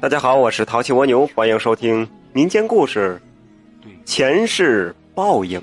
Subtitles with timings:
[0.00, 3.20] 大家好，我是淘气蜗牛，欢迎收听民间故事
[4.04, 5.60] 《前世报应》。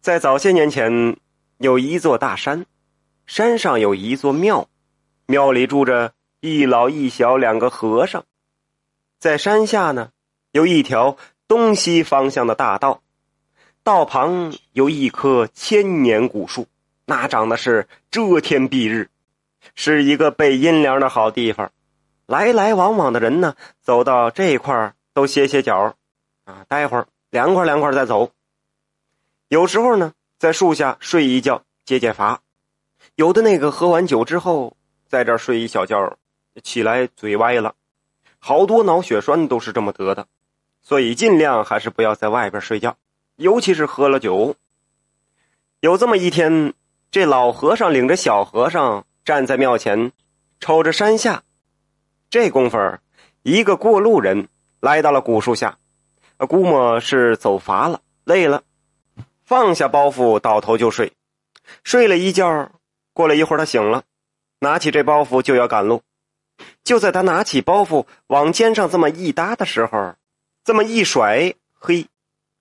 [0.00, 1.16] 在早些年前，
[1.58, 2.66] 有一座大山，
[3.26, 4.68] 山上有一座庙，
[5.26, 8.24] 庙里住着一老一小两个和尚。
[9.18, 10.10] 在山下呢，
[10.52, 11.16] 有一条
[11.48, 13.02] 东西方向的大道，
[13.82, 16.66] 道旁有一棵千年古树，
[17.06, 19.08] 那长得是遮天蔽日。
[19.74, 21.70] 是一个背阴凉的好地方，
[22.26, 25.94] 来来往往的人呢，走到这块儿都歇歇脚，
[26.44, 28.30] 啊，待会儿凉快凉快再走。
[29.48, 32.40] 有时候呢，在树下睡一觉解解乏；
[33.16, 36.16] 有的那个喝完酒之后，在这儿睡一小觉，
[36.62, 37.74] 起来嘴歪了，
[38.38, 40.26] 好多脑血栓都是这么得的。
[40.80, 42.96] 所以尽量还是不要在外边睡觉，
[43.36, 44.56] 尤其是喝了酒。
[45.80, 46.74] 有这么一天，
[47.10, 49.04] 这老和尚领着小和尚。
[49.24, 50.12] 站在庙前，
[50.60, 51.42] 瞅着山下。
[52.30, 52.78] 这功夫
[53.42, 54.48] 一个过路人
[54.80, 55.78] 来到了古树下，
[56.38, 58.62] 估摸是走乏了、累了，
[59.44, 61.12] 放下包袱，倒头就睡。
[61.84, 62.72] 睡了一觉，
[63.12, 64.04] 过了一会儿，他醒了，
[64.60, 66.02] 拿起这包袱就要赶路。
[66.82, 70.14] 就在他拿起包袱往肩上这么一搭的时候，
[70.64, 72.06] 这么一甩，嘿，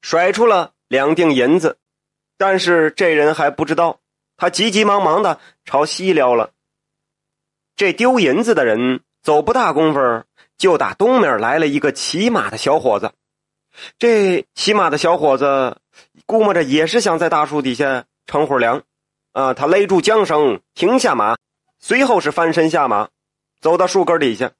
[0.01, 1.77] 甩出了两锭银子。
[2.37, 4.00] 但是这人还不知道。
[4.41, 6.51] 他急急忙忙的朝西撩了。
[7.75, 10.23] 这丢银子的人走不大功夫，
[10.57, 13.13] 就打东面来了一个骑马的小伙子。
[13.99, 15.79] 这骑马的小伙子
[16.25, 18.81] 估摸着也是想在大树底下乘会儿凉，
[19.33, 21.37] 啊，他勒住缰绳，停下马，
[21.77, 23.09] 随后是翻身下马，
[23.59, 24.53] 走到树根底下，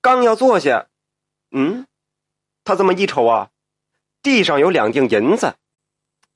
[0.00, 0.86] 刚要坐下，
[1.50, 1.86] 嗯，
[2.64, 3.50] 他这么一瞅啊，
[4.22, 5.54] 地上有两锭银子，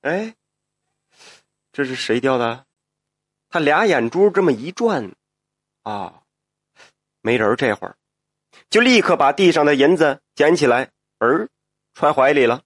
[0.02, 0.34] 哎，
[1.72, 2.65] 这是谁掉的？
[3.48, 5.12] 他俩眼珠这么一转，
[5.82, 6.22] 啊，
[7.22, 7.96] 没人这会儿，
[8.68, 11.48] 就立刻把地上的银子捡起来，儿，
[11.94, 12.62] 揣怀里了。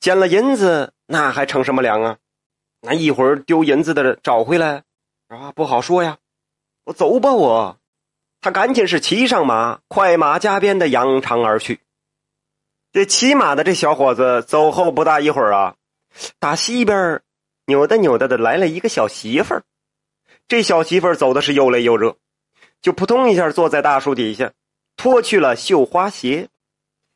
[0.00, 2.18] 捡了银子，那还成什么粮啊？
[2.80, 4.84] 那一会儿丢银子的找回来，
[5.28, 6.18] 啊，不好说呀。
[6.84, 7.78] 我走吧，我。
[8.40, 11.80] 他赶紧是骑上马，快马加鞭的扬长而去。
[12.92, 15.76] 这骑马的这小伙子走后不大一会儿啊，
[16.38, 17.20] 打西边
[17.66, 19.64] 扭哒扭哒的来了一个小媳妇儿。
[20.48, 22.16] 这小媳妇儿走的是又累又热，
[22.80, 24.52] 就扑通一下坐在大树底下，
[24.96, 26.48] 脱去了绣花鞋，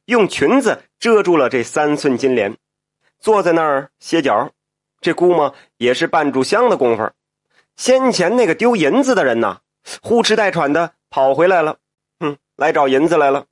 [0.04, 2.58] 用裙子遮住了这三寸金莲，
[3.18, 4.52] 坐在那儿歇脚。
[5.00, 7.10] 这估摸也是半炷香的功夫。
[7.74, 9.60] 先前那个丢银子的人呐，
[10.02, 11.78] 呼哧带喘的跑回来了，
[12.20, 13.46] 哼，来找银子来了。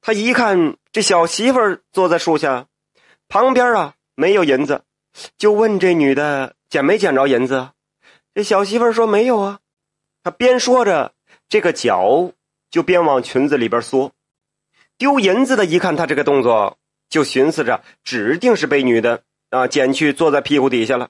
[0.00, 2.66] 他一看这小媳妇儿坐在树下，
[3.28, 4.82] 旁边啊没有银子，
[5.38, 7.68] 就问这女的捡没捡着银子。
[8.36, 9.60] 这小媳妇说：“没有啊。”
[10.22, 11.14] 她边说着，
[11.48, 12.32] 这个脚
[12.70, 14.12] 就边往裙子里边缩。
[14.98, 16.76] 丢银子的一看他这个动作，
[17.08, 21.08] 就寻思着，指定是被女的啊捡去坐在屁股底下了。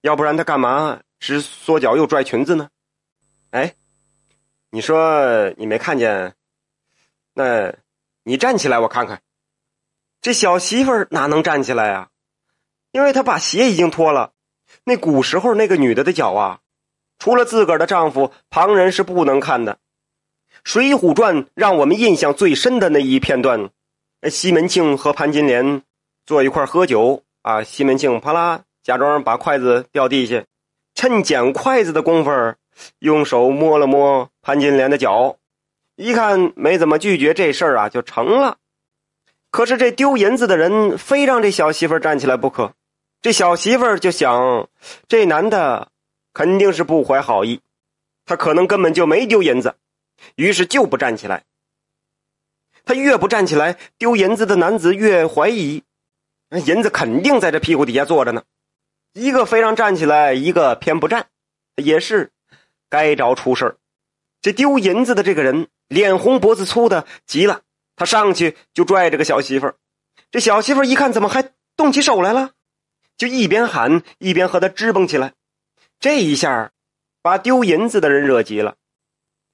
[0.00, 2.70] 要不然他干嘛直缩脚又拽裙子呢？
[3.50, 3.74] 哎，
[4.70, 6.34] 你说你没看见？
[7.34, 7.74] 那，
[8.22, 9.20] 你站起来我看看。
[10.22, 12.08] 这小媳妇哪能站起来啊？
[12.92, 14.32] 因为她把鞋已经脱了。
[14.84, 16.60] 那古时候那个女的的脚啊，
[17.18, 19.74] 除了自个儿的丈夫，旁人是不能看的。
[20.64, 23.70] 《水浒传》让我们印象最深的那一片段，
[24.30, 25.82] 西门庆和潘金莲
[26.24, 30.44] 坐一块喝酒啊，西门庆啪啦假装把筷子掉地下，
[30.94, 32.30] 趁捡筷子的功夫，
[32.98, 35.36] 用手摸了摸潘金莲的脚，
[35.96, 38.58] 一看没怎么拒绝这事儿啊，就成了。
[39.50, 42.72] 可是这丢银子的人非让这小媳妇站起来不可。
[43.26, 44.68] 这小媳妇儿就想，
[45.08, 45.90] 这男的
[46.32, 47.60] 肯定是不怀好意，
[48.24, 49.74] 他可能根本就没丢银子，
[50.36, 51.42] 于是就不站起来。
[52.84, 55.82] 他越不站起来，丢银子的男子越怀疑，
[56.50, 58.44] 那银子肯定在这屁股底下坐着呢。
[59.12, 61.26] 一个非让站起来，一个偏不站，
[61.74, 62.30] 也是
[62.88, 63.76] 该着出事儿
[64.40, 67.62] 这丢银子的这个人脸红脖子粗的急了，
[67.96, 69.74] 他上去就拽这个小媳妇儿。
[70.30, 72.52] 这小媳妇儿一看，怎么还动起手来了？
[73.16, 75.32] 就一边喊一边和他支蹦起来，
[75.98, 76.72] 这一下
[77.22, 78.76] 把丢银子的人惹急了，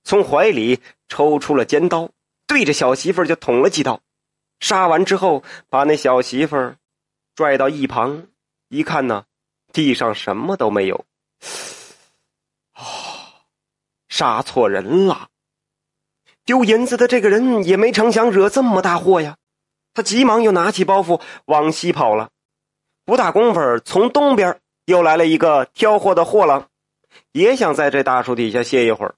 [0.03, 2.11] 从怀里抽出了尖刀，
[2.47, 4.01] 对着小媳妇就捅了几刀。
[4.59, 6.75] 杀完之后，把那小媳妇
[7.35, 8.27] 拽到一旁，
[8.69, 9.25] 一看呢，
[9.73, 11.05] 地上什么都没有。
[12.73, 12.83] 啊，
[14.09, 15.29] 杀错人了！
[16.45, 19.37] 丢银子的这个人也没成想惹这么大祸呀，
[19.95, 22.32] 他急忙又拿起包袱往西跑了。
[23.13, 26.69] 不大功夫，从东边又来了一个挑货的货郎，
[27.33, 29.17] 也想在这大树底下歇一会儿。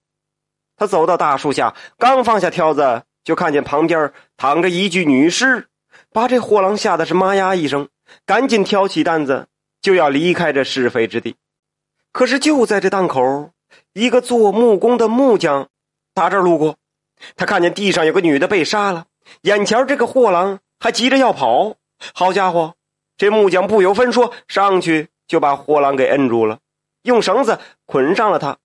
[0.76, 5.68] 他走到大树下，刚放下挑子，就看见旁边躺着一具女尸，
[6.12, 7.88] 把这货郎吓得是妈呀一声，
[8.26, 9.46] 赶紧挑起担子
[9.80, 11.36] 就要离开这是非之地。
[12.10, 13.52] 可是就在这档口，
[13.92, 15.68] 一个做木工的木匠
[16.14, 16.74] 打这儿路过，
[17.36, 19.04] 他看见地上有个女的被杀了，
[19.42, 21.76] 眼前这个货郎还急着要跑。
[22.12, 22.74] 好家伙，
[23.16, 26.58] 这木匠不由分说上去就把货郎给摁住了，
[27.02, 28.58] 用绳子捆上了他。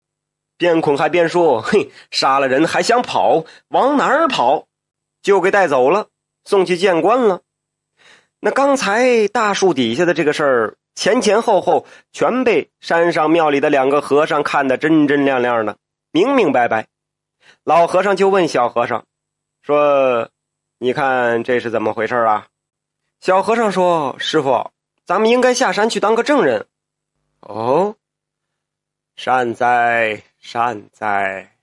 [0.57, 3.45] 边捆还边说：“嘿，杀了人还想跑？
[3.69, 4.67] 往哪儿跑？
[5.21, 6.07] 就给带走了，
[6.43, 7.41] 送去见官了。”
[8.41, 15.77] 那刚才大树底下的这个事儿，前前后后全被山上庙里的两个和尚看得真真亮亮的，
[16.11, 16.87] 明明白白。
[17.63, 19.05] 老和尚就问小和尚
[19.63, 20.29] ：“说，
[20.77, 22.47] 你看这是怎么回事啊？”
[23.19, 24.71] 小和尚说：“师傅，
[25.05, 26.65] 咱们应该下山去当个证人。”
[27.41, 27.95] 哦，
[29.15, 30.23] 善哉。
[30.41, 31.57] 善哉，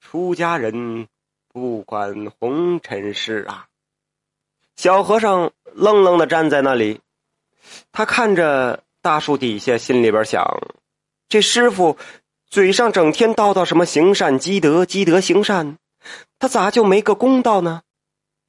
[0.00, 1.06] 出家人
[1.52, 3.68] 不管红尘事啊！
[4.76, 7.02] 小和尚愣愣的站在那里，
[7.92, 10.42] 他看着大树底下，心里边想：
[11.28, 11.98] 这师傅
[12.48, 15.76] 嘴上整天叨叨什么行善积德、积德行善，
[16.38, 17.82] 他咋就没个公道呢？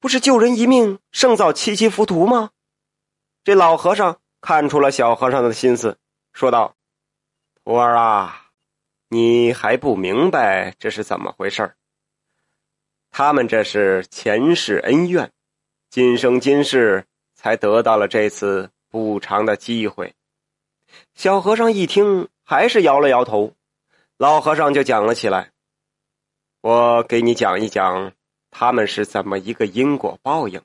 [0.03, 2.49] 不是救人一命胜造七级浮屠吗？
[3.45, 5.97] 这老和尚看出了小和尚的心思，
[6.33, 6.75] 说道
[7.63, 8.49] ：“徒儿啊。”
[9.07, 11.73] 你还不明白这是怎么回事
[13.11, 15.31] 他们这是前世恩怨，
[15.89, 20.13] 今生今世才得到了这次补偿的机会。
[21.15, 23.53] 小和尚一听，还是摇了摇头。
[24.17, 25.51] 老和尚就讲了起来
[26.59, 28.11] ：“我给你讲一讲，
[28.53, 30.61] 他们是怎么一个因果报应。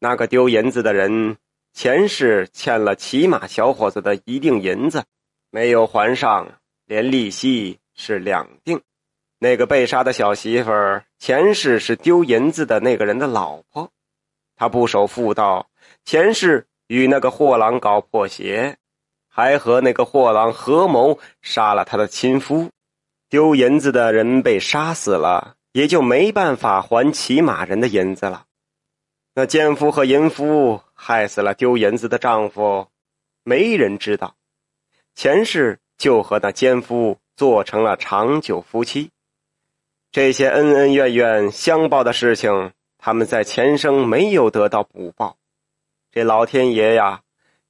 [0.00, 1.36] 那个丢银子的人，
[1.72, 5.04] 前世欠了骑马小伙子的一锭银子，
[5.50, 6.48] 没有还上。”
[6.88, 8.80] 连利息是两锭，
[9.40, 13.90] 那个被杀的小媳妇儿前世是丢银子的那个人的老婆，
[14.54, 15.68] 她不守妇道，
[16.04, 18.76] 前世与那个货郎搞破鞋，
[19.28, 22.70] 还和那个货郎合谋杀了他的亲夫。
[23.28, 28.46] 丢银子的人被杀死了，也就没办法还骑马人的银子了。
[29.34, 32.88] 那奸夫和淫夫害死了丢银子的丈夫，
[33.44, 34.36] 没人知道，
[35.14, 35.78] 前世。
[35.98, 39.12] 就和那奸夫做成了长久夫妻，
[40.12, 45.38] 这些恩恩怨怨相报的事情，他们在前生没有得到补报，
[46.12, 47.22] 这老天爷呀，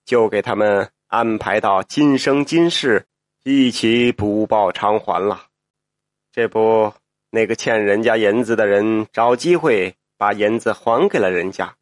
[0.04, 3.06] 就给他们安排到今生今世
[3.44, 5.46] 一起补报偿还了。
[6.32, 6.92] 这不，
[7.36, 11.74] 那个欠人家银子的人找机会把银子还给了人家，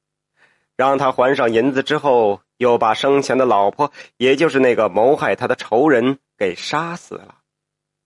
[0.77, 6.19] 让他还上银子之后，又把生前的老婆，也就是那个谋害他的仇人。
[6.37, 7.37] 给杀死了，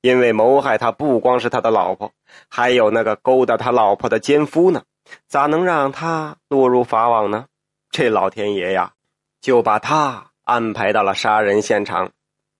[0.03, 2.13] 因为谋害他不光是他的老婆，
[2.51, 4.83] 还有那个勾搭他老婆的奸夫呢，
[5.27, 7.47] 咋能让他落入法网呢？
[7.91, 8.93] 这老天爷呀，
[9.41, 12.11] 就把他安排到了杀人现场，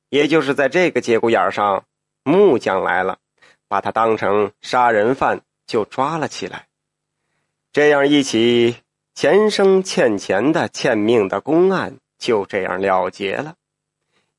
[0.09, 1.85] 也就是在这个节骨眼上，
[2.25, 3.19] 木匠来了，
[3.69, 6.67] 把他当成杀人犯就抓了起来。
[7.73, 8.77] 这样一起
[9.15, 13.55] 前生欠钱的、欠命的公案就这样了结了。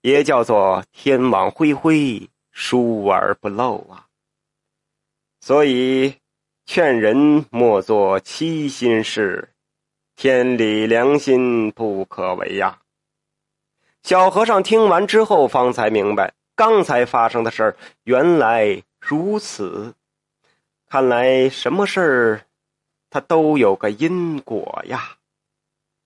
[0.02, 4.08] 也叫做天网恢恢，疏而不漏啊。
[5.42, 6.16] 所以
[6.66, 9.50] 劝人莫做欺心事，
[10.16, 12.80] 天理良心不可违呀。
[14.04, 19.96] 小和尚听完之后，方才明白刚才发生的事儿原来如此。
[20.88, 22.46] 看来什么事儿，
[23.12, 25.19] 它都有个因果呀。